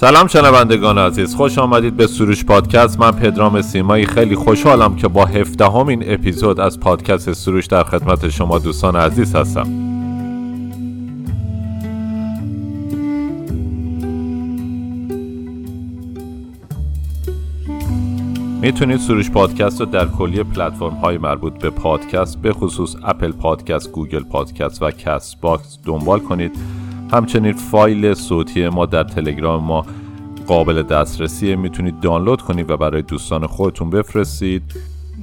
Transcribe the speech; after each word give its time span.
سلام 0.00 0.26
شنوندگان 0.26 0.98
عزیز 0.98 1.34
خوش 1.34 1.58
آمدید 1.58 1.96
به 1.96 2.06
سروش 2.06 2.44
پادکست. 2.44 3.00
من 3.00 3.10
پدرام 3.10 3.62
سیمایی. 3.62 4.06
خیلی 4.06 4.34
خوشحالم 4.34 4.96
که 4.96 5.08
با 5.08 5.24
هفدهمین 5.24 6.12
اپیزود 6.12 6.60
از 6.60 6.80
پادکست 6.80 7.32
سروش 7.32 7.66
در 7.66 7.84
خدمت 7.84 8.28
شما 8.28 8.58
دوستان 8.58 8.96
عزیز 8.96 9.34
هستم. 9.34 9.66
می‌تونید 18.60 19.00
سروش 19.00 19.30
پادکست 19.30 19.80
رو 19.80 19.86
در 19.86 20.06
کلیه 20.06 20.42
پلتفرم 20.42 20.94
های 20.94 21.18
مربوط 21.18 21.58
به 21.58 21.70
پادکست 21.70 22.42
به 22.42 22.52
خصوص 22.52 22.96
اپل 23.04 23.32
پادکست، 23.32 23.90
گوگل 23.92 24.22
پادکست 24.22 24.82
و 24.82 24.90
کست 24.90 25.40
باکس 25.40 25.78
دنبال 25.84 26.20
کنید. 26.20 26.85
همچنین 27.12 27.52
فایل 27.52 28.14
صوتی 28.14 28.68
ما 28.68 28.86
در 28.86 29.04
تلگرام 29.04 29.64
ما 29.64 29.86
قابل 30.46 30.82
دسترسیه 30.82 31.56
می‌تونید 31.56 32.00
دانلود 32.00 32.42
کنید 32.42 32.70
و 32.70 32.76
برای 32.76 33.02
دوستان 33.02 33.46
خودتون 33.46 33.90
بفرستید. 33.90 34.62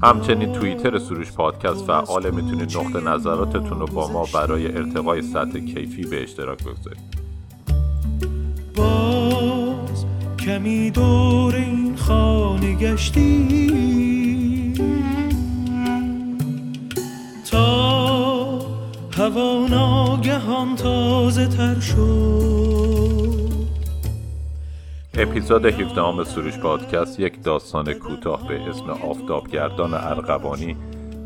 همچنین 0.03 0.53
توییتر 0.53 0.99
سروش 0.99 1.31
پادکست 1.31 1.85
فعاله 1.85 2.31
می‌تونید 2.31 2.77
نقطه 2.77 3.09
نظراتتون 3.09 3.79
رو 3.79 3.85
با 3.85 4.11
ما 4.11 4.25
برای 4.33 4.77
ارتقای 4.77 5.21
سطح 5.21 5.59
کیفی 5.59 6.05
به 6.05 6.23
اشتراک 6.23 6.59
بگذارید. 6.63 7.23
باز 8.75 10.05
کمی 10.39 10.91
دور 10.91 11.55
این 11.55 11.95
خانه 11.95 12.75
گشتی. 12.75 13.63
هوا 19.23 19.67
ناگهان 19.69 20.75
تازه 20.75 21.47
تر 21.47 21.79
شد. 21.79 23.53
اپیزود 25.13 25.65
17 25.65 26.23
سروش 26.23 26.57
پادکست 26.57 27.19
یک 27.19 27.43
داستان 27.43 27.93
کوتاه 27.93 28.47
به 28.47 28.69
اسم 28.69 28.89
آفتابگردان 28.89 29.93
ارغوانی 29.93 30.77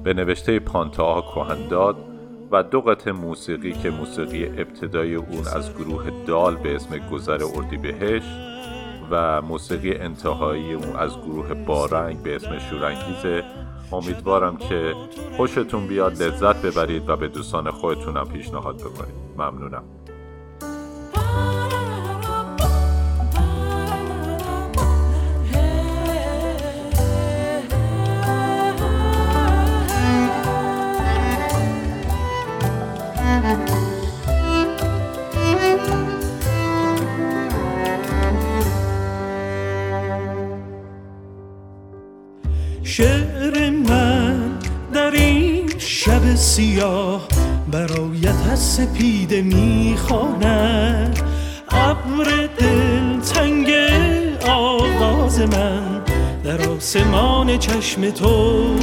به 0.04 0.14
نوشته 0.14 0.60
پانتا 0.60 1.22
کهنداد 1.22 1.96
و 2.52 2.64
دو 2.64 2.82
قطع 2.82 3.12
موسیقی 3.12 3.74
که 3.74 3.90
موسیقی 3.90 4.46
ابتدای 4.46 5.16
اون 5.16 5.48
از 5.56 5.74
گروه 5.74 6.12
دال 6.28 6.56
به 6.56 6.76
اسم 6.76 7.10
گذر 7.12 7.40
اردیبهشت 7.56 8.32
و 9.12 9.42
موسیقی 9.42 9.94
انتهایی 9.94 10.74
اون 10.74 10.96
از 10.96 11.18
گروه 11.18 11.54
بارنگ 11.54 12.24
به 12.24 12.36
اسم 12.36 12.60
شورانگیزه 12.60 13.44
امیدوارم 13.92 14.58
که 14.58 14.94
خوشتون 15.38 15.88
بیاد 15.88 16.24
لذت 16.24 16.62
ببرید 16.62 17.10
و 17.10 17.16
به 17.16 17.28
دوستان 17.28 17.72
خودتونم 17.72 18.26
پیشنهاد 18.26 18.78
بکنید. 18.78 19.16
ممنونم. 19.38 19.84
سپیده 48.88 49.42
می‌خواند. 49.42 51.20
ابر 51.70 52.50
دل 52.58 53.20
تنگ 53.20 53.74
آواز 54.48 55.40
من 55.42 56.02
در 56.44 56.70
آسمان 56.70 57.58
چشم 57.58 58.10
تو 58.10 58.76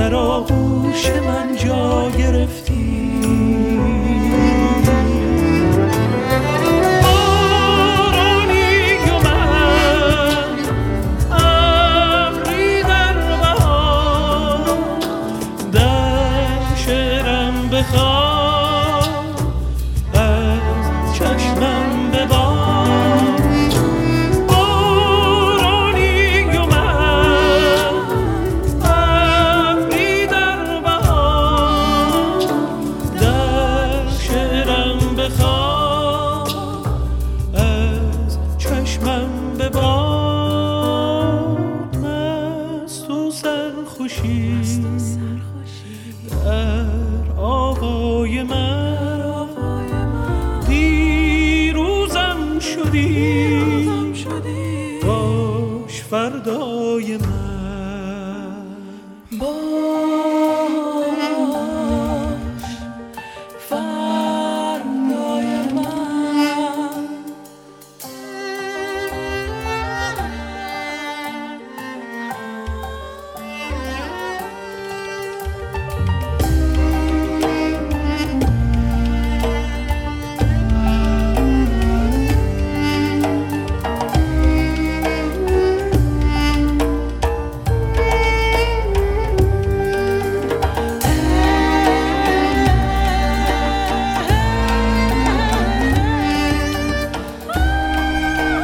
در 0.00 0.14
آغوش 0.14 1.06
من 1.10 1.56
جا 1.56 2.10
گرفتی. 2.18 3.09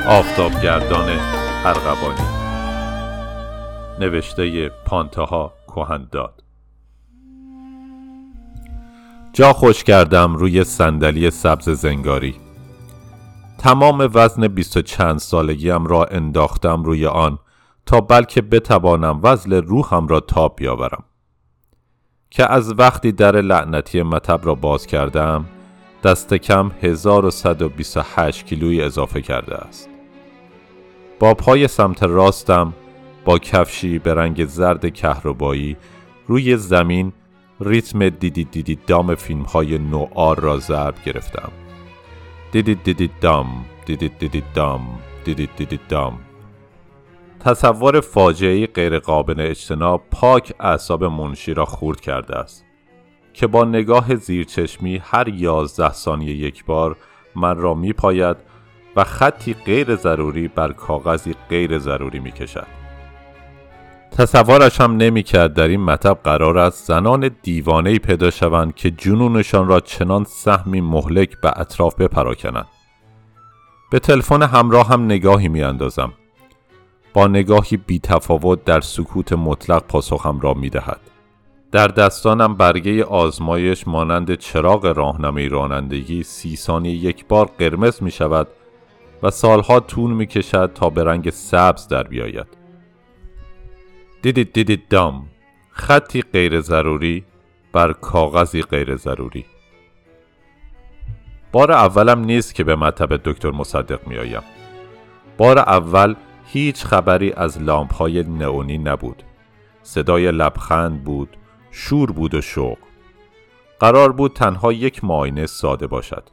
آفتابگردان 0.08 1.08
ارغوانی. 1.64 2.28
نوشته 4.00 4.68
پانتاها 4.68 5.52
کهنداد. 5.66 6.42
جا 9.32 9.52
خوش 9.52 9.84
کردم 9.84 10.36
روی 10.36 10.64
صندلی 10.64 11.30
سبز 11.30 11.68
زنگاری. 11.68 12.34
تمام 13.58 14.10
وزن 14.14 14.48
بیست 14.48 14.76
و 14.76 14.82
چند 14.82 15.18
سالگیم 15.18 15.86
را 15.86 16.04
انداختم 16.04 16.82
روی 16.82 17.06
آن 17.06 17.38
تا 17.86 18.00
بلکه 18.00 18.42
بتوانم 18.42 19.20
وزن 19.22 19.52
روحم 19.52 20.08
را 20.08 20.20
تاب 20.20 20.56
بیاورم. 20.56 21.04
که 22.30 22.52
از 22.52 22.78
وقتی 22.78 23.12
در 23.12 23.40
لعنتی 23.40 24.02
مطب 24.02 24.40
را 24.42 24.54
باز 24.54 24.86
کردم 24.86 25.44
دست 26.04 26.34
کم 26.34 26.70
1128 26.82 28.46
کیلوی 28.46 28.82
اضافه 28.82 29.22
کرده 29.22 29.56
است. 29.56 29.95
با 31.18 31.34
پای 31.34 31.68
سمت 31.68 32.02
راستم 32.02 32.72
با 33.24 33.38
کفشی 33.38 33.98
به 33.98 34.14
رنگ 34.14 34.44
زرد 34.44 34.92
کهربایی 34.92 35.76
روی 36.26 36.56
زمین 36.56 37.12
ریتم 37.60 38.08
دیدی 38.08 38.44
دیدی 38.44 38.78
دام 38.86 39.14
فیلم 39.14 39.42
های 39.42 39.78
نوآر 39.78 40.40
را 40.40 40.58
ضرب 40.58 40.94
گرفتم. 41.04 41.52
دیدی 42.52 42.74
دیدی 42.74 43.10
دام 43.20 43.64
دیدی 43.86 44.08
دیدی 44.08 44.42
دام 44.54 44.98
دیدی 45.24 45.48
دیدی 45.56 45.80
دام 45.88 46.18
تصور 47.40 48.00
فاجعه 48.00 48.66
غیرقابل 48.66 49.40
اجتناب 49.40 50.02
پاک 50.10 50.52
اعصاب 50.60 51.04
منشی 51.04 51.54
را 51.54 51.64
خورد 51.64 52.00
کرده 52.00 52.36
است 52.36 52.64
که 53.34 53.46
با 53.46 53.64
نگاه 53.64 54.16
زیرچشمی 54.16 55.00
هر 55.04 55.28
یازده 55.28 55.92
ثانیه 55.92 56.36
یک 56.36 56.64
بار 56.64 56.96
من 57.36 57.56
را 57.56 57.74
می 57.74 57.92
پاید 57.92 58.36
و 58.96 59.04
خطی 59.04 59.54
غیر 59.54 59.96
ضروری 59.96 60.48
بر 60.48 60.72
کاغذی 60.72 61.34
غیر 61.48 61.78
ضروری 61.78 62.18
می 62.18 62.32
کشد. 62.32 62.66
تصورش 64.10 64.80
هم 64.80 64.96
نمی 64.96 65.22
کرد 65.22 65.54
در 65.54 65.68
این 65.68 65.80
مطب 65.80 66.18
قرار 66.24 66.58
است 66.58 66.86
زنان 66.86 67.30
دیوانه 67.42 67.98
پیدا 67.98 68.30
شوند 68.30 68.74
که 68.74 68.90
جنونشان 68.90 69.68
را 69.68 69.80
چنان 69.80 70.24
سهمی 70.24 70.80
مهلک 70.80 71.40
به 71.40 71.60
اطراف 71.60 71.94
بپراکنند. 71.94 72.66
به 73.90 73.98
تلفن 73.98 74.42
همراه 74.42 74.88
هم 74.88 75.04
نگاهی 75.04 75.48
می 75.48 75.62
اندازم. 75.62 76.12
با 77.14 77.26
نگاهی 77.26 77.76
بی 77.76 77.98
تفاوت 77.98 78.64
در 78.64 78.80
سکوت 78.80 79.32
مطلق 79.32 79.82
پاسخم 79.82 80.40
را 80.40 80.54
می 80.54 80.70
دهد. 80.70 81.00
در 81.72 81.88
دستانم 81.88 82.54
برگه 82.54 83.04
آزمایش 83.04 83.88
مانند 83.88 84.34
چراغ 84.34 84.86
راهنمای 84.96 85.48
رانندگی 85.48 86.22
سی 86.22 86.56
ثانیه 86.56 86.92
یک 86.92 87.26
بار 87.26 87.50
قرمز 87.58 88.02
می 88.02 88.10
شود 88.10 88.48
و 89.22 89.30
سالها 89.30 89.80
طول 89.80 90.12
می 90.12 90.26
کشد 90.26 90.70
تا 90.74 90.90
به 90.90 91.04
رنگ 91.04 91.30
سبز 91.30 91.88
در 91.88 92.02
بیاید. 92.02 92.46
دیدید 94.22 94.52
دیدید 94.52 94.88
دام 94.88 95.26
خطی 95.70 96.22
غیر 96.22 96.60
ضروری 96.60 97.24
بر 97.72 97.92
کاغذی 97.92 98.62
غیر 98.62 98.96
ضروری 98.96 99.44
بار 101.52 101.72
اولم 101.72 102.20
نیست 102.20 102.54
که 102.54 102.64
به 102.64 102.76
مطب 102.76 103.16
دکتر 103.16 103.50
مصدق 103.50 104.06
می 104.06 104.18
آیم. 104.18 104.42
بار 105.38 105.58
اول 105.58 106.14
هیچ 106.46 106.84
خبری 106.84 107.32
از 107.32 107.62
لامپ 107.62 107.94
های 107.94 108.22
نئونی 108.22 108.78
نبود 108.78 109.22
صدای 109.82 110.32
لبخند 110.32 111.04
بود 111.04 111.36
شور 111.70 112.12
بود 112.12 112.34
و 112.34 112.40
شوق 112.40 112.78
قرار 113.80 114.12
بود 114.12 114.32
تنها 114.32 114.72
یک 114.72 115.04
معاینه 115.04 115.46
ساده 115.46 115.86
باشد 115.86 116.30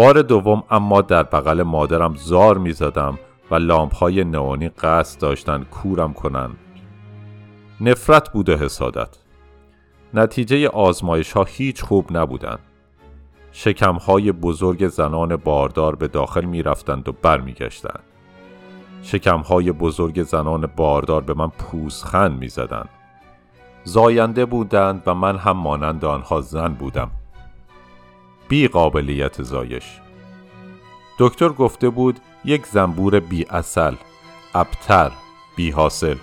بار 0.00 0.22
دوم 0.22 0.62
اما 0.70 1.00
در 1.00 1.22
بغل 1.22 1.62
مادرم 1.62 2.14
زار 2.14 2.58
می 2.58 2.72
زدم 2.72 3.18
و 3.50 3.54
لامپ 3.54 3.94
های 3.94 4.24
نئونی 4.24 4.68
قصد 4.68 5.20
داشتن 5.20 5.64
کورم 5.64 6.12
کنند. 6.12 6.56
نفرت 7.80 8.32
بود 8.32 8.48
و 8.48 8.56
حسادت. 8.56 9.18
نتیجه 10.14 10.68
آزمایش 10.68 11.32
ها 11.32 11.44
هیچ 11.44 11.82
خوب 11.82 12.16
نبودند. 12.16 12.58
شکم 13.52 13.94
های 13.94 14.32
بزرگ 14.32 14.88
زنان 14.88 15.36
باردار 15.36 15.96
به 15.96 16.08
داخل 16.08 16.44
می 16.44 16.62
رفتند 16.62 17.08
و 17.08 17.12
برمیگشتند. 17.12 18.02
شکم 19.02 19.38
های 19.38 19.72
بزرگ 19.72 20.22
زنان 20.22 20.66
باردار 20.76 21.20
به 21.20 21.34
من 21.34 21.48
پوزخند 21.48 22.38
می 22.38 22.48
زدند 22.48 22.88
زاینده 23.84 24.46
بودند 24.46 25.02
و 25.06 25.14
من 25.14 25.36
هم 25.36 25.56
مانند 25.56 26.04
آنها 26.04 26.40
زن 26.40 26.74
بودم. 26.74 27.10
بی 28.50 28.68
قابلیت 28.68 29.42
زایش. 29.42 29.84
دکتر 31.18 31.48
گفته 31.48 31.88
بود 31.88 32.20
یک 32.44 32.66
زنبور 32.66 33.20
بی 33.20 33.46
اصل 33.50 33.94
ابتر 34.54 35.12
بی 35.56 35.70
حاصل 35.70 36.16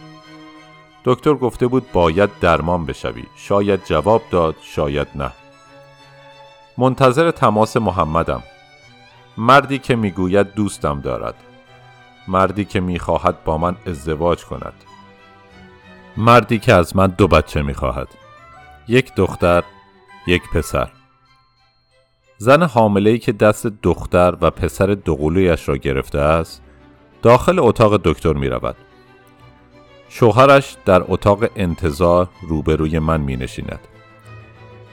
دکتر 1.06 1.34
گفته 1.34 1.68
بود 1.68 1.92
باید 1.92 2.30
درمان 2.40 2.86
بشوی 2.86 3.24
شاید 3.36 3.86
جواب 3.86 4.22
داد 4.32 4.56
شاید 4.62 5.08
نه. 5.16 5.32
منتظر 6.78 7.32
تماس 7.32 7.78
محمدم. 7.78 8.44
مردی 9.38 9.80
که 9.80 9.96
می‌گوید 9.96 10.54
دوستم 10.54 11.02
دارد. 11.02 11.36
مردی 12.28 12.66
که 12.66 12.80
می‌خواهد 12.80 13.44
با 13.44 13.58
من 13.58 13.76
ازدواج 13.86 14.46
کند. 14.46 14.74
مردی 16.18 16.60
که 16.60 16.74
از 16.74 16.96
من 16.96 17.08
دو 17.08 17.28
بچه 17.28 17.62
می‌خواهد. 17.62 18.08
یک 18.88 19.16
دختر 19.16 19.64
یک 20.28 20.50
پسر. 20.50 20.97
زن 22.38 22.64
حامله 22.64 23.18
که 23.18 23.32
دست 23.32 23.68
دختر 23.68 24.38
و 24.42 24.52
پسر 24.52 24.86
دوقلویش 24.88 25.70
را 25.70 25.78
گرفته 25.78 26.20
است 26.20 26.62
داخل 27.22 27.60
اتاق 27.60 28.02
دکتر 28.04 28.34
می 28.34 28.50
رود. 28.50 28.76
شوهرش 30.10 30.78
در 30.86 31.04
اتاق 31.08 31.44
انتظار 31.56 32.28
روبروی 32.42 33.00
من 33.00 33.22
می 33.22 33.36
نشیند. 33.36 33.80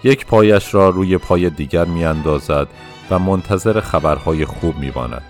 یک 0.04 0.26
پایش 0.26 0.74
را 0.74 0.88
روی 0.88 1.18
پای 1.18 1.50
دیگر 1.50 1.84
می 1.84 2.04
اندازد 2.04 2.68
و 3.10 3.18
منتظر 3.18 3.80
خبرهای 3.80 4.44
خوب 4.44 4.78
می 4.78 4.90
باند. 4.90 5.22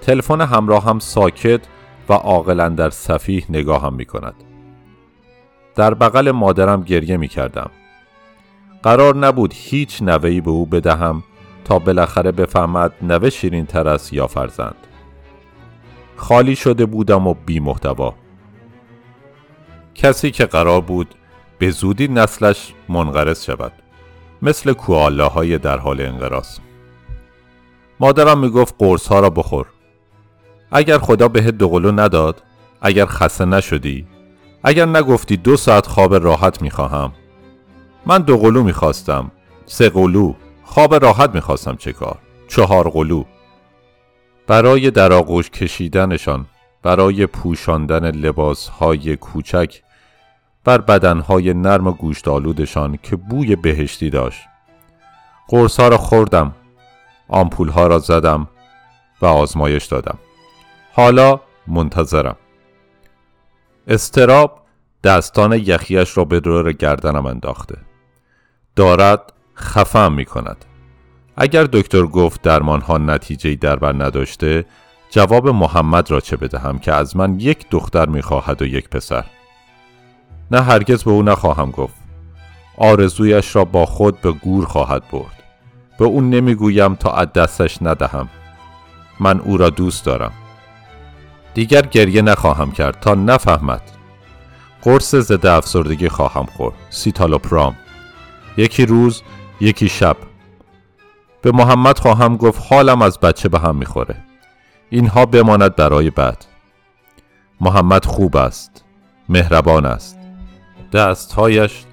تلفن 0.00 0.40
همراه 0.40 0.84
هم 0.84 0.98
ساکت 0.98 1.60
و 2.08 2.12
عاقلا 2.12 2.68
در 2.68 2.90
صفیح 2.90 3.46
نگاهم 3.48 3.94
می 3.94 4.04
کند. 4.04 4.34
در 5.74 5.94
بغل 5.94 6.30
مادرم 6.30 6.82
گریه 6.82 7.16
می 7.16 7.28
کردم. 7.28 7.70
قرار 8.82 9.16
نبود 9.16 9.54
هیچ 9.56 10.02
نوهی 10.02 10.40
به 10.40 10.50
او 10.50 10.66
بدهم 10.66 11.22
تا 11.64 11.78
بالاخره 11.78 12.32
بفهمد 12.32 12.92
نوه 13.02 13.30
شیرین 13.30 13.66
تر 13.66 13.88
است 13.88 14.12
یا 14.12 14.26
فرزند. 14.26 14.76
خالی 16.16 16.56
شده 16.56 16.86
بودم 16.86 17.26
و 17.26 17.34
بی 17.46 17.60
محتوا. 17.60 18.14
کسی 19.94 20.30
که 20.30 20.46
قرار 20.46 20.80
بود 20.80 21.14
به 21.58 21.70
زودی 21.70 22.08
نسلش 22.08 22.74
منقرض 22.88 23.44
شود 23.44 23.72
مثل 24.42 24.72
کوالاهای 24.72 25.58
در 25.58 25.78
حال 25.78 26.00
انقراض 26.00 26.58
مادرم 28.00 28.38
می‌گفت 28.38 28.74
قرص 28.78 29.08
ها 29.08 29.20
را 29.20 29.30
بخور 29.30 29.66
اگر 30.72 30.98
خدا 30.98 31.28
بهت 31.28 31.54
دوقلو 31.54 31.92
نداد 31.92 32.42
اگر 32.80 33.06
خسته 33.06 33.44
نشدی 33.44 34.06
اگر 34.64 34.86
نگفتی 34.86 35.36
دو 35.36 35.56
ساعت 35.56 35.86
خواب 35.86 36.14
راحت 36.14 36.62
می‌خواهم 36.62 37.12
من 38.08 38.18
دو 38.18 38.38
قلو 38.38 38.62
می‌خواستم. 38.62 39.30
سه 39.66 39.88
قلو. 39.88 40.34
خواب 40.64 40.94
راحت 40.94 41.34
می‌خواستم 41.34 41.76
چه 41.76 41.92
کار؟ 41.92 42.18
چهار 42.48 42.88
قلو. 42.88 43.24
برای 44.46 44.90
در 44.90 45.12
آغوش 45.12 45.50
کشیدنشان 45.50 46.46
برای 46.82 47.26
پوشاندن 47.26 48.10
لباس 48.10 48.68
های 48.68 49.16
کوچک 49.16 49.82
بر 50.64 50.78
بدنهای 50.78 51.54
نرم 51.54 51.86
و 51.86 51.92
گوشتالودشان 51.92 52.98
که 53.02 53.16
بوی 53.16 53.56
بهشتی 53.56 54.10
داشت. 54.10 54.40
قرص 55.48 55.80
ها 55.80 55.88
را 55.88 55.98
خوردم 55.98 56.54
آمپول 57.28 57.68
ها 57.68 57.86
را 57.86 57.98
زدم 57.98 58.48
و 59.22 59.26
آزمایش 59.26 59.84
دادم. 59.84 60.18
حالا 60.92 61.40
منتظرم. 61.66 62.36
استراب 63.88 64.62
دستان 65.04 65.52
یخیش 65.52 66.18
را 66.18 66.24
به 66.24 66.40
دور 66.40 66.72
گردنم 66.72 67.26
انداخته. 67.26 67.87
دارد 68.78 69.32
خفم 69.56 70.12
می 70.12 70.24
کند 70.24 70.64
اگر 71.36 71.64
دکتر 71.64 72.02
گفت 72.02 72.42
درمان 72.42 72.80
ها 72.80 72.98
نتیجه 72.98 73.54
در 73.54 73.76
بر 73.76 73.92
نداشته 73.92 74.64
جواب 75.10 75.48
محمد 75.48 76.10
را 76.10 76.20
چه 76.20 76.36
بدهم 76.36 76.78
که 76.78 76.92
از 76.92 77.16
من 77.16 77.40
یک 77.40 77.66
دختر 77.70 78.06
می 78.06 78.22
خواهد 78.22 78.62
و 78.62 78.66
یک 78.66 78.88
پسر؟ 78.88 79.24
نه 80.50 80.62
هرگز 80.62 81.04
به 81.04 81.10
او 81.10 81.22
نخواهم 81.22 81.70
گفت. 81.70 81.94
آرزویش 82.76 83.56
را 83.56 83.64
با 83.64 83.86
خود 83.86 84.20
به 84.20 84.32
گور 84.32 84.64
خواهد 84.64 85.02
برد. 85.12 85.42
به 85.98 86.04
او 86.04 86.20
نمی‌گویم 86.20 86.94
تا 86.94 87.12
از 87.12 87.32
دستش 87.32 87.78
ندهم. 87.82 88.28
من 89.20 89.40
او 89.40 89.56
را 89.56 89.70
دوست 89.70 90.04
دارم. 90.04 90.32
دیگر 91.54 91.82
گریه 91.82 92.22
نخواهم 92.22 92.72
کرد 92.72 93.00
تا 93.00 93.14
نفهمد. 93.14 93.82
قرص 94.82 95.14
ضد 95.14 95.46
افسردگی 95.46 96.08
خواهم 96.08 96.46
خورد. 96.46 96.74
سیتالوپرام. 96.90 97.76
یکی 98.58 98.86
روز 98.86 99.22
یکی 99.60 99.88
شب. 99.88 100.16
به 101.42 101.52
محمد 101.52 101.98
خواهم 101.98 102.36
گفت 102.36 102.72
حالم 102.72 103.02
از 103.02 103.20
بچه 103.20 103.48
به 103.48 103.58
هم 103.58 103.76
می‌خوره. 103.76 104.16
اینها 104.90 105.26
بماند 105.26 105.76
برای 105.76 106.10
بعد. 106.10 106.44
محمد 107.60 108.04
خوب 108.04 108.36
است 108.36 108.84
مهربان 109.28 109.86
است. 109.86 110.18
دستهایش 110.92 111.84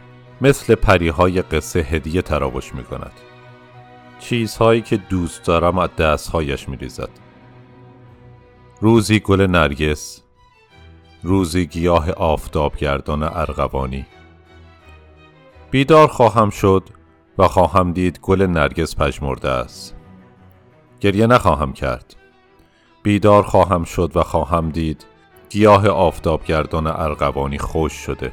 مثل 0.42 0.76
پریهای 0.76 1.42
قصه 1.42 1.80
هدیه 1.80 2.22
تراوش 2.22 2.76
می 2.76 2.84
کند 2.84 3.12
چیزهایی 4.20 4.82
که 4.82 4.98
دوست 4.98 5.46
دارم 5.46 5.78
از 5.78 5.90
دستهایش 5.96 6.70
می 6.70 6.78
ریزد 6.78 7.10
روزی 8.82 9.20
گل 9.20 9.42
نرگس 9.42 10.22
روزی 11.24 11.66
گیاه 11.66 12.12
آفتابگردان 12.12 13.24
ارغوانی. 13.24 14.06
بیدار 15.76 16.08
خواهم 16.08 16.50
شد 16.50 16.84
و 17.38 17.48
خواهم 17.48 17.92
دید 17.92 18.20
گل 18.22 18.42
نرگس 18.42 18.96
پژمرده 18.96 19.50
است. 19.50 19.96
گریه 21.00 21.28
نخواهم 21.28 21.74
کرد. 21.74 22.16
بیدار 23.04 23.44
خواهم 23.44 23.84
شد 23.84 24.12
و 24.16 24.24
خواهم 24.24 24.70
دید 24.70 25.06
گیاه 25.50 25.88
آفتابگردان 25.88 26.88
ارغوانی 26.88 27.58
خوش 27.58 27.94
شده. 27.94 28.32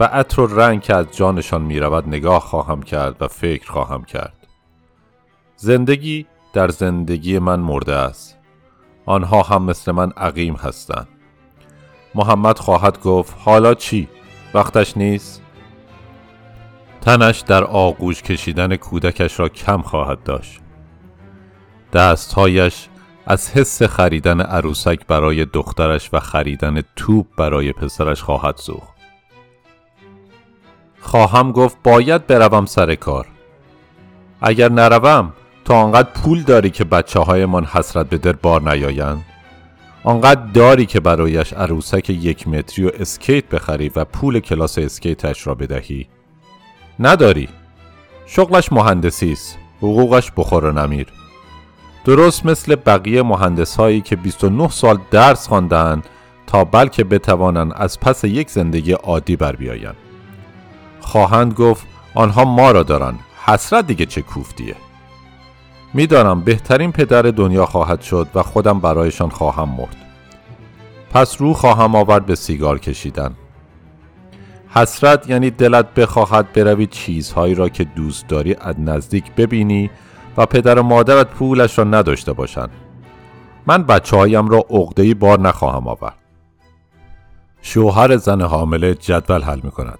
و 0.00 0.04
عطر 0.04 0.40
و 0.40 0.60
رنگ 0.60 0.82
که 0.82 0.96
از 0.96 1.06
جانشان 1.16 1.62
می 1.62 1.80
رود 1.80 2.08
نگاه 2.08 2.40
خواهم 2.40 2.82
کرد 2.82 3.22
و 3.22 3.28
فکر 3.28 3.70
خواهم 3.70 4.04
کرد. 4.04 4.46
زندگی 5.56 6.26
در 6.52 6.68
زندگی 6.68 7.38
من 7.38 7.60
مرده 7.60 7.94
است. 7.94 8.38
آنها 9.06 9.42
هم 9.42 9.62
مثل 9.62 9.92
من 9.92 10.10
عقیم 10.10 10.54
هستند. 10.54 11.08
محمد 12.14 12.58
خواهد 12.58 13.00
گفت 13.00 13.34
حالا 13.38 13.74
چی؟ 13.74 14.08
وقتش 14.54 14.96
نیست؟ 14.96 15.42
تنش 17.08 17.40
در 17.40 17.64
آغوش 17.64 18.22
کشیدن 18.22 18.76
کودکش 18.76 19.40
را 19.40 19.48
کم 19.48 19.82
خواهد 19.82 20.22
داشت. 20.22 20.60
دستهایش 21.92 22.88
از 23.26 23.50
حس 23.50 23.82
خریدن 23.82 24.40
عروسک 24.40 25.06
برای 25.06 25.44
دخترش 25.44 26.10
و 26.12 26.20
خریدن 26.20 26.82
توپ 26.96 27.26
برای 27.36 27.72
پسرش 27.72 28.22
خواهد 28.22 28.56
سوخت. 28.56 28.94
خواهم 31.00 31.52
گفت 31.52 31.76
باید 31.84 32.26
بروم 32.26 32.66
سر 32.66 32.94
کار. 32.94 33.26
اگر 34.40 34.72
نروم 34.72 35.32
تا 35.64 35.74
آنقدر 35.74 36.08
پول 36.10 36.42
داری 36.42 36.70
که 36.70 36.84
بچه 36.84 37.20
های 37.20 37.46
من 37.46 37.64
حسرت 37.64 38.08
به 38.08 38.18
در 38.18 38.32
بار 38.32 38.74
نیایند 38.74 39.24
آنقدر 40.04 40.42
داری 40.54 40.86
که 40.86 41.00
برایش 41.00 41.52
عروسک 41.52 42.10
یک 42.10 42.48
متری 42.48 42.86
و 42.86 42.90
اسکیت 42.94 43.48
بخری 43.48 43.90
و 43.96 44.04
پول 44.04 44.40
کلاس 44.40 44.78
اسکیتش 44.78 45.46
را 45.46 45.54
بدهی. 45.54 46.08
نداری. 47.00 47.48
شغلش 48.26 48.72
مهندسی 48.72 49.32
است. 49.32 49.58
حقوقش 49.78 50.32
بخور 50.36 50.64
و 50.64 50.72
نمیر. 50.72 51.06
درست 52.04 52.46
مثل 52.46 52.74
بقیه 52.74 53.22
مهندس 53.22 53.76
هایی 53.76 54.00
که 54.00 54.16
29 54.16 54.68
سال 54.68 54.98
درس 55.10 55.48
خواندند 55.48 56.04
تا 56.46 56.64
بلکه 56.64 57.04
بتوانند 57.04 57.72
از 57.76 58.00
پس 58.00 58.24
یک 58.24 58.50
زندگی 58.50 58.92
عادی 58.92 59.36
بر 59.36 59.56
بیایند 59.56 59.96
خواهند 61.00 61.54
گفت 61.54 61.86
آنها 62.14 62.44
ما 62.44 62.70
را 62.70 62.82
دارند 62.82 63.18
حسرت 63.44 63.86
دیگه 63.86 64.06
چه 64.06 64.22
کوفتیه. 64.22 64.76
می‌دانم 65.94 66.40
بهترین 66.40 66.92
پدر 66.92 67.22
دنیا 67.22 67.66
خواهد 67.66 68.00
شد 68.00 68.28
و 68.34 68.42
خودم 68.42 68.80
برایشان 68.80 69.30
خواهم 69.30 69.68
مرد. 69.68 69.96
پس 71.10 71.40
رو 71.40 71.54
خواهم 71.54 71.94
آورد 71.94 72.26
به 72.26 72.34
سیگار 72.34 72.78
کشیدن. 72.78 73.34
حسرت 74.78 75.30
یعنی 75.30 75.50
دلت 75.50 75.94
بخواهد 75.94 76.52
بروی 76.52 76.86
چیزهایی 76.86 77.54
را 77.54 77.68
که 77.68 77.84
دوست 77.84 78.28
داری 78.28 78.56
از 78.60 78.74
نزدیک 78.78 79.32
ببینی 79.34 79.90
و 80.36 80.46
پدر 80.46 80.78
و 80.78 80.82
مادرت 80.82 81.28
پولش 81.30 81.78
را 81.78 81.84
نداشته 81.84 82.32
باشند. 82.32 82.70
من 83.66 83.82
بچه 83.82 84.16
هایم 84.16 84.48
را 84.48 84.64
عقدهی 84.70 85.14
بار 85.14 85.40
نخواهم 85.40 85.88
آورد. 85.88 86.16
شوهر 87.62 88.16
زن 88.16 88.40
حامله 88.40 88.94
جدول 88.94 89.42
حل 89.42 89.60
می 89.62 89.70
کند 89.70 89.98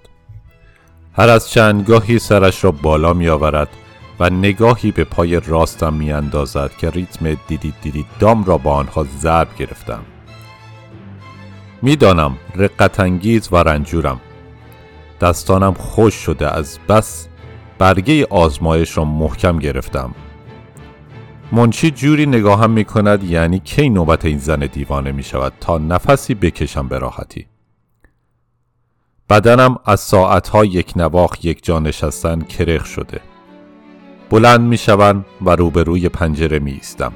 هر 1.13 1.29
از 1.29 1.49
چندگاهی 1.49 2.19
سرش 2.19 2.63
را 2.63 2.71
بالا 2.71 3.13
می 3.13 3.29
آورد 3.29 3.69
و 4.19 4.29
نگاهی 4.29 4.91
به 4.91 5.03
پای 5.03 5.39
راستم 5.39 5.93
می 5.93 6.13
اندازد 6.13 6.71
که 6.77 6.89
ریتم 6.89 7.37
دیدید 7.47 7.73
دیدید 7.81 8.05
دام 8.19 8.43
را 8.43 8.57
با 8.57 8.73
آنها 8.73 9.05
ضرب 9.19 9.47
گرفتم. 9.57 10.01
می‌دانم 11.81 12.37
رقت 12.55 12.99
انگیز 12.99 13.49
و 13.51 13.57
رنجورم. 13.57 14.19
دستانم 15.21 15.73
خوش 15.73 16.13
شده 16.13 16.55
از 16.55 16.79
بس 16.89 17.27
برگه 17.77 18.27
آزمایش 18.29 18.97
را 18.97 19.05
محکم 19.05 19.59
گرفتم. 19.59 20.15
منشی 21.51 21.91
جوری 21.91 22.25
نگاهم 22.25 22.71
می 22.71 22.85
کند 22.85 23.23
یعنی 23.23 23.59
کی 23.59 23.89
نوبت 23.89 24.25
این 24.25 24.37
زن 24.37 24.59
دیوانه 24.59 25.11
می 25.11 25.23
شود 25.23 25.53
تا 25.59 25.77
نفسی 25.77 26.33
بکشم 26.33 26.87
به 26.87 26.99
راحتی. 26.99 27.47
بدنم 29.29 29.77
از 29.85 29.99
ساعتها 29.99 30.65
یک 30.65 30.93
نواخ 30.95 31.45
یک 31.45 31.65
جا 31.65 31.79
نشستن 31.79 32.41
کرخ 32.41 32.85
شده. 32.85 33.21
بلند 34.29 34.61
می 34.61 34.79
و 35.41 35.55
روبروی 35.55 36.09
پنجره 36.09 36.59
می 36.59 36.71
ایستم. 36.71 37.13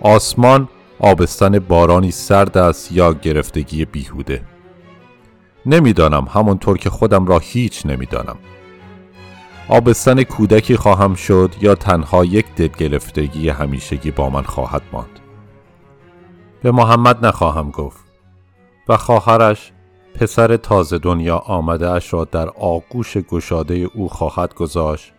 آسمان 0.00 0.68
آبستن 0.98 1.58
بارانی 1.58 2.10
سرد 2.10 2.58
است 2.58 2.92
یا 2.92 3.12
گرفتگی 3.12 3.84
بیهوده؟ 3.84 4.42
نمی‌دانم 5.66 6.26
همانطور 6.34 6.78
که 6.78 6.90
خودم 6.90 7.26
را 7.26 7.38
هیچ 7.38 7.86
نمی‌دانم. 7.86 8.36
آبستن 9.68 10.22
کودکی 10.22 10.76
خواهم 10.76 11.14
شد 11.14 11.54
یا 11.60 11.74
تنها 11.74 12.24
یک 12.24 12.46
دلگرفتگی 12.56 13.48
همیشگی 13.48 14.10
با 14.10 14.30
من 14.30 14.42
خواهد 14.42 14.82
ماند؟ 14.92 15.20
به 16.62 16.70
محمد 16.70 17.26
نخواهم 17.26 17.70
گفت 17.70 18.04
و 18.88 18.96
خواهرش 18.96 19.72
پسر 20.14 20.56
تازه 20.56 20.98
دنیا 20.98 21.36
آمده 21.36 21.90
اش 21.90 22.12
را 22.12 22.24
در 22.24 22.48
آغوش 22.48 23.16
گشاده 23.16 23.74
او 23.94 24.08
خواهد 24.08 24.54
گذاشت 24.54 25.12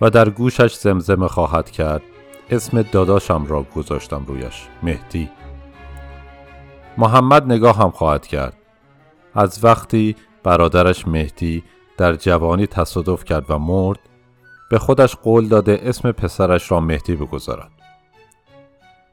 و 0.00 0.10
در 0.10 0.28
گوشش 0.28 0.74
زمزمه 0.74 1.28
خواهد 1.28 1.70
کرد. 1.70 2.02
اسم 2.50 2.82
داداشم 2.82 3.46
را 3.46 3.62
گذاشتم 3.62 4.24
رویش 4.26 4.68
مهدی. 4.82 5.28
محمد 6.98 7.44
نگاه 7.44 7.76
هم 7.76 7.90
خواهد 7.90 8.26
کرد. 8.26 8.57
از 9.38 9.64
وقتی 9.64 10.16
برادرش 10.42 11.08
مهدی 11.08 11.62
در 11.96 12.14
جوانی 12.14 12.66
تصادف 12.66 13.24
کرد 13.24 13.50
و 13.50 13.58
مرد 13.58 13.98
به 14.70 14.78
خودش 14.78 15.16
قول 15.16 15.48
داده 15.48 15.80
اسم 15.82 16.12
پسرش 16.12 16.70
را 16.70 16.80
مهدی 16.80 17.16
بگذارد. 17.16 17.70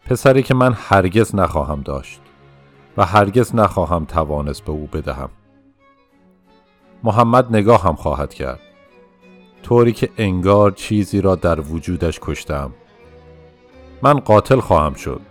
پسری 0.05 0.43
که 0.43 0.53
من 0.53 0.73
هرگز 0.77 1.35
نخواهم 1.35 1.81
داشت 1.81 2.21
و 2.97 3.05
هرگز 3.05 3.55
نخواهم 3.55 4.05
توانست 4.05 4.65
به 4.65 4.71
او 4.71 4.87
بدهم. 4.93 5.29
محمد 7.03 7.55
نگاه 7.55 7.83
هم 7.83 7.95
خواهد 7.95 8.33
کرد. 8.33 8.59
طوری 9.63 9.91
که 9.91 10.09
انگار 10.17 10.71
چیزی 10.71 11.21
را 11.21 11.35
در 11.35 11.59
وجودش 11.59 12.19
کشتم. 12.21 12.73
من 14.01 14.19
قاتل 14.19 14.59
خواهم 14.59 14.93
شد. 14.93 15.21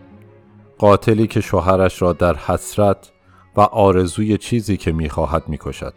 قاتلی 0.78 1.26
که 1.26 1.40
شوهرش 1.40 2.02
را 2.02 2.12
در 2.12 2.34
حسرت 2.34 3.10
و 3.56 3.60
آرزوی 3.60 4.38
چیزی 4.38 4.76
که 4.76 4.92
می‌خواهد 4.92 5.48
می‌کشد. 5.48 5.94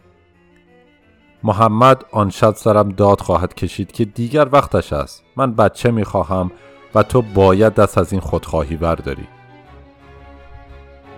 محمد 1.43 2.05
آن 2.11 2.29
شب 2.29 2.51
سرم 2.51 2.89
داد 2.89 3.21
خواهد 3.21 3.53
کشید 3.53 3.91
که 3.91 4.05
دیگر 4.05 4.47
وقتش 4.51 4.93
است. 4.93 5.23
من 5.35 5.53
بچه 5.55 5.91
می‌خواهم 5.91 6.51
و 6.95 7.03
تو 7.03 7.21
باید 7.21 7.73
دست 7.73 7.97
از 7.97 8.11
این 8.11 8.21
خودخواهی 8.21 8.75
برداری. 8.75 9.27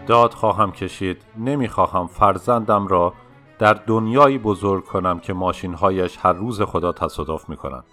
داد 0.08 0.34
خواهم 0.34 0.72
کشید. 0.72 1.22
نمی‌خواهم 1.38 2.08
فرزندم 2.08 2.88
را 2.88 3.14
در 3.60 3.74
دنیایی 3.74 4.38
بزرگ 4.38 4.86
کنم 4.86 5.20
که 5.20 5.34
ماشینهایش 5.34 6.18
هر 6.22 6.34
روز 6.34 6.62
خدا 6.62 6.92
تصادف 6.92 7.50
می‌کنند 7.50 7.84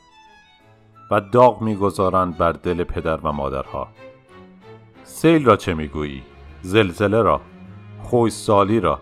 و 1.10 1.20
داغ 1.20 1.62
می‌گذارند 1.62 2.38
بر 2.38 2.52
دل 2.52 2.84
پدر 2.84 3.16
و 3.16 3.32
مادرها. 3.32 3.88
سیل 5.04 5.44
را 5.44 5.56
چه 5.56 5.74
می‌گویی؟ 5.74 6.22
زلزله 6.62 7.22
را. 7.22 7.40
سالی 8.30 8.80
را. 8.80 8.98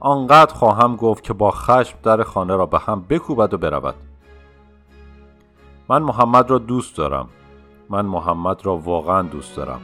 آنقدر 0.00 0.54
خواهم 0.54 0.96
گفت 0.96 1.24
که 1.24 1.32
با 1.32 1.50
خشم 1.50 1.98
در 2.02 2.22
خانه 2.22 2.56
را 2.56 2.66
به 2.66 2.78
هم 2.78 3.04
بکوبد 3.08 3.54
و 3.54 3.58
برود. 3.58 3.94
من 5.88 6.02
محمد 6.02 6.50
را 6.50 6.58
دوست 6.58 6.96
دارم. 6.96 7.28
من 7.90 8.06
محمد 8.06 8.66
را 8.66 8.76
واقعا 8.76 9.22
دوست 9.22 9.56
دارم. 9.56 9.80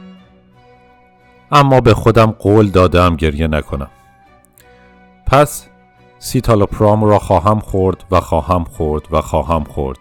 اما 1.51 1.81
به 1.81 1.93
خودم 1.93 2.25
قول 2.25 2.69
دادم 2.69 3.15
گریه 3.15 3.47
نکنم. 3.47 3.89
پس 5.27 5.67
سیتالوپرام 6.19 7.03
را 7.03 7.19
خواهم 7.19 7.59
خورد 7.59 8.03
و 8.11 8.19
خواهم 8.19 8.63
خورد 8.63 9.03
و 9.11 9.21
خواهم 9.21 9.63
خورد 9.63 9.97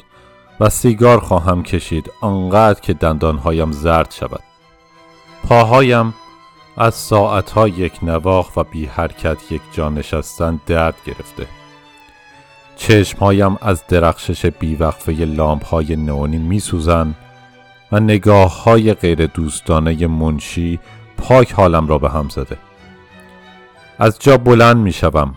و 0.61 0.69
سیگار 0.69 1.21
خواهم 1.21 1.63
کشید 1.63 2.11
آنقدر 2.21 2.81
که 2.81 2.95
دندانهایم 2.95 3.73
زرد 3.73 4.11
شود. 4.11 4.43
پاهایم 5.49 6.15
از 6.77 6.95
ساعتها 6.95 7.69
یک 7.69 7.93
نواخ 8.03 8.57
و 8.57 8.65
بی 8.65 8.87
حرکت 8.87 9.53
یک 9.53 9.63
جا 9.73 9.89
نشستن 9.89 10.61
درد 10.67 10.95
گرفته. 11.05 11.47
چشمهایم 12.77 13.59
از 13.61 13.87
درخشش 13.87 14.47
بیوقفه 14.47 15.13
لامپ 15.13 15.65
های 15.65 15.97
نئونی 15.97 16.39
می 16.39 16.61
سوزن 16.61 17.15
و 17.93 18.01
نگاه 18.01 18.63
های 18.63 18.95
غیر 18.95 19.27
دوستانه 19.27 20.07
منشی 20.07 20.81
پاک 21.17 21.53
حالم 21.53 21.87
را 21.87 21.99
به 21.99 22.11
هم 22.11 22.29
زده. 22.29 22.59
از 23.99 24.19
جا 24.19 24.39
بلند 24.39 24.77
می 24.77 24.93
شوم 24.93 25.35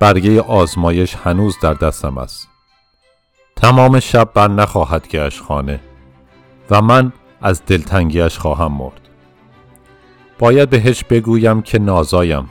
برگه 0.00 0.42
آزمایش 0.42 1.14
هنوز 1.14 1.56
در 1.62 1.74
دستم 1.74 2.18
است. 2.18 2.48
تمام 3.56 4.00
شب 4.00 4.30
بر 4.34 4.48
نخواهد 4.48 5.08
گشت 5.08 5.42
خانه 5.42 5.80
و 6.70 6.82
من 6.82 7.12
از 7.42 7.62
دلتنگیش 7.66 8.38
خواهم 8.38 8.72
مرد. 8.72 9.07
باید 10.38 10.70
بهش 10.70 11.04
بگویم 11.04 11.62
که 11.62 11.78
نازایم. 11.78 12.48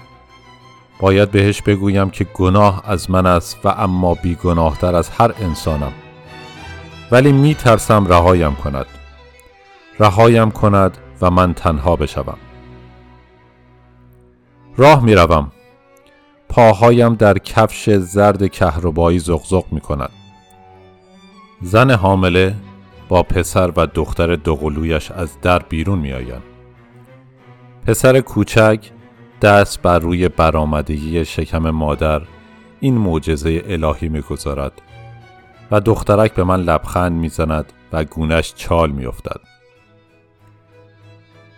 باید 1.00 1.32
بهش 1.32 1.62
بگویم 1.62 2.10
که 2.10 2.24
گناه 2.24 2.84
از 2.86 3.12
من 3.12 3.26
است 3.26 3.66
و 3.66 3.68
اما 3.68 4.14
بیگناهتر 4.14 4.96
از 4.96 5.10
هر 5.10 5.34
انسانم. 5.40 5.94
ولی 7.12 7.32
می 7.32 7.56
ترسم 7.56 8.08
رهایم 8.08 8.56
کند. 8.56 8.86
رهایم 10.00 10.52
کند 10.52 10.98
و 11.22 11.32
من 11.32 11.54
تنها 11.54 11.96
بشوم. 11.96 12.38
راه 14.78 15.04
می 15.04 15.16
روم 15.16 15.52
پاهایم 16.50 17.16
در 17.16 17.38
کفش 17.38 17.90
زرد 17.90 18.52
کهربایی 18.52 19.20
زغزغ 19.20 19.66
می 19.72 19.82
کند 19.82 20.10
زن 21.62 21.92
حامله 21.92 22.56
با 23.10 23.24
پسر 23.24 23.72
و 23.76 23.88
دختر 23.88 24.36
دوقلویش 24.36 25.12
از 25.12 25.42
در 25.42 25.60
بیرون 25.60 26.00
می 26.00 26.14
آین. 26.14 26.57
پسر 27.88 28.20
کوچک 28.20 28.92
دست 29.42 29.82
بر 29.82 30.00
روی 30.00 30.30
برآمدگی 30.30 31.26
شکم 31.26 31.70
مادر 31.70 32.22
این 32.80 32.98
معجزه 32.98 33.64
الهی 33.68 34.10
می‌گذارد 34.10 34.72
و 35.72 35.80
دخترک 35.80 36.34
به 36.34 36.44
من 36.44 36.62
لبخند 36.62 37.12
می‌زند 37.12 37.74
و 37.94 38.04
گونش 38.04 38.54
چال 38.56 38.92
میافتد 38.92 39.40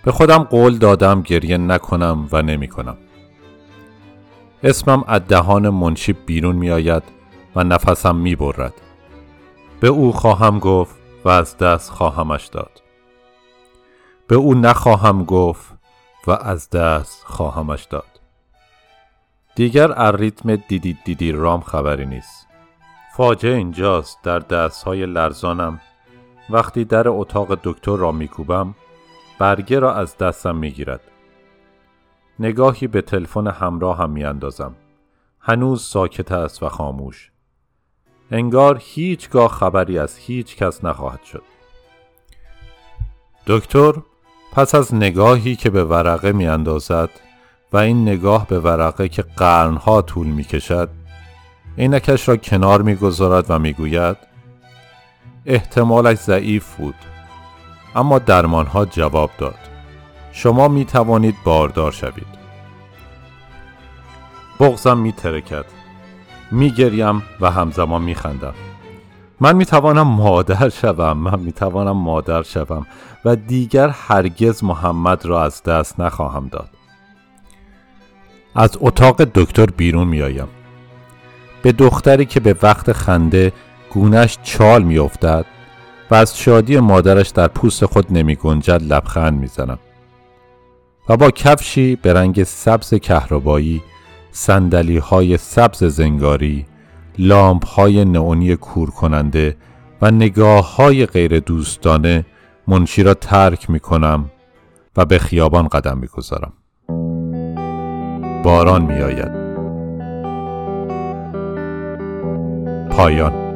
به 0.03 0.11
خودم 0.11 0.43
قول 0.43 0.77
دادم 0.77 1.21
گریه 1.21 1.57
نکنم 1.57 2.27
و 2.31 2.41
نمی 2.41 2.67
کنم. 2.67 2.97
اسمم 4.63 5.03
از 5.07 5.21
دهان 5.27 5.69
منشی 5.69 6.13
بیرون 6.13 6.55
می 6.55 6.71
آید 6.71 7.03
و 7.55 7.63
نفسم 7.63 8.15
می 8.15 8.35
برد. 8.35 8.73
به 9.79 9.87
او 9.87 10.11
خواهم 10.11 10.59
گفت 10.59 10.95
و 11.25 11.29
از 11.29 11.57
دست 11.57 11.91
خواهمش 11.91 12.45
داد. 12.45 12.81
به 14.27 14.35
او 14.35 14.53
نخواهم 14.53 15.23
گفت 15.23 15.78
و 16.27 16.31
از 16.31 16.69
دست 16.69 17.23
خواهمش 17.25 17.83
داد. 17.83 18.19
دیگر 19.55 19.91
از 19.91 20.15
ریتم 20.15 20.55
دیدی 20.55 20.97
دیدی 21.05 21.31
رام 21.31 21.61
خبری 21.61 22.05
نیست. 22.05 22.47
فاجعه 23.15 23.55
اینجاست 23.55 24.19
در 24.23 24.39
دستهای 24.39 25.05
لرزانم 25.05 25.81
وقتی 26.49 26.85
در 26.85 27.07
اتاق 27.07 27.59
دکتر 27.63 27.95
را 27.95 28.11
میکوبم 28.11 28.75
برگه 29.39 29.79
را 29.79 29.93
از 29.95 30.17
دستم 30.17 30.55
می‌گیرد. 30.55 31.01
نگاهی 32.39 32.87
به 32.87 33.01
تلفن 33.01 33.47
همراه 33.47 33.97
هم 33.97 34.09
میاندازم. 34.09 34.75
هنوز 35.39 35.83
ساکت 35.83 36.31
است 36.31 36.63
و 36.63 36.69
خاموش. 36.69 37.31
انگار 38.31 38.77
هیچگاه 38.81 39.49
خبری 39.49 39.99
از 39.99 40.17
هیچ 40.17 40.55
کس 40.55 40.83
نخواهد 40.83 41.23
شد. 41.23 41.43
دکتر 43.47 43.93
پس 44.51 44.75
از 44.75 44.95
نگاهی 44.95 45.55
که 45.55 45.69
به 45.69 45.83
ورقه 45.83 46.31
می 46.31 46.47
اندازد 46.47 47.09
و 47.73 47.77
این 47.77 48.01
نگاه 48.01 48.47
به 48.47 48.59
ورقه 48.59 49.09
که 49.09 49.21
قرنها 49.21 50.01
طول 50.01 50.27
می 50.27 50.43
کشد 50.43 50.89
عینکش 51.77 52.29
را 52.29 52.37
کنار 52.37 52.81
می 52.81 52.95
گذارد 52.95 53.45
و 53.49 53.59
می 53.59 53.73
گوید 53.73 54.17
احتمالش 55.45 56.17
ضعیف 56.17 56.75
بود 56.75 56.95
اما 57.95 58.19
درمانها 58.19 58.85
جواب 58.85 59.31
داد. 59.37 59.55
شما 60.31 60.67
می 60.67 60.85
توانید 60.85 61.35
باردار 61.43 61.91
شوید. 61.91 62.39
بغزم 64.59 64.97
می 64.97 65.11
ترکد 65.11 65.65
می 66.51 66.71
گریم 66.71 67.23
و 67.41 67.51
همزمان 67.51 68.01
می 68.01 68.15
خندم 68.15 68.53
من 69.41 69.55
می 69.55 69.65
توانم 69.65 70.07
مادر 70.07 70.69
شوم 70.69 71.17
من 71.17 71.39
می 71.39 71.51
توانم 71.51 71.97
مادر 71.97 72.43
شوم 72.43 72.87
و 73.25 73.35
دیگر 73.35 73.89
هرگز 73.89 74.63
محمد 74.63 75.25
را 75.25 75.43
از 75.43 75.63
دست 75.63 75.99
نخواهم 75.99 76.47
داد. 76.47 76.69
از 78.55 78.77
اتاق 78.79 79.23
دکتر 79.23 79.65
بیرون 79.65 80.07
می 80.07 80.21
آیم 80.21 80.47
به 81.61 81.71
دختری 81.71 82.25
که 82.25 82.39
به 82.39 82.55
وقت 82.61 82.91
خنده 82.91 83.53
گونش 83.93 84.37
چال 84.43 84.83
می 84.83 84.97
افتد 84.97 85.45
و 86.11 86.15
از 86.15 86.37
شادی 86.37 86.79
مادرش 86.79 87.29
در 87.29 87.47
پوست 87.47 87.85
خود 87.85 88.05
نمی 88.09 88.35
گنجد 88.35 88.83
لبخند 88.83 89.39
می 89.39 89.47
زنم 89.47 89.79
و 91.09 91.17
با 91.17 91.31
کفشی 91.31 91.95
به 91.95 92.13
رنگ 92.13 92.43
سبز 92.43 92.93
کهربایی 92.93 93.81
سندلی 94.31 94.97
های 94.97 95.37
سبز 95.37 95.83
زنگاری 95.83 96.65
لامپ 97.21 97.65
های 97.65 98.05
نئونی 98.05 98.55
کور 98.55 98.89
کننده 98.89 99.57
و 100.01 100.11
نگاه 100.11 100.75
های 100.75 101.05
غیر 101.05 101.39
دوستانه 101.39 102.25
منشی 102.67 103.03
را 103.03 103.13
ترک 103.13 103.69
می 103.69 103.79
کنم 103.79 104.31
و 104.97 105.05
به 105.05 105.19
خیابان 105.19 105.67
قدم 105.67 105.97
می 105.97 106.07
گذارم. 106.07 106.53
باران 108.43 108.81
می 108.81 109.01
آید. 109.01 109.31
پایان 112.89 113.48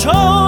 愁 0.00 0.39